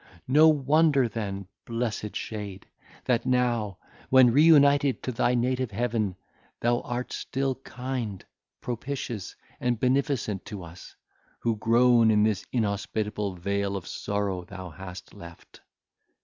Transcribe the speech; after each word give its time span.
No 0.27 0.47
wonder 0.47 1.07
then, 1.07 1.47
blessed 1.63 2.15
shade, 2.15 2.65
that 3.05 3.23
now, 3.23 3.77
when 4.09 4.31
reunited 4.31 5.03
to 5.03 5.11
thy 5.11 5.35
native 5.35 5.69
heaven, 5.69 6.15
thou 6.59 6.79
art 6.81 7.13
still 7.13 7.53
kind, 7.53 8.25
propitious, 8.61 9.35
and 9.59 9.79
beneficent 9.79 10.43
to 10.45 10.63
us, 10.63 10.95
who 11.41 11.55
groan 11.55 12.09
in 12.09 12.23
this 12.23 12.47
inhospitable 12.51 13.35
vale 13.35 13.77
of 13.77 13.85
sorrow 13.87 14.43
thou 14.43 14.71
hast 14.71 15.13
left. 15.13 15.59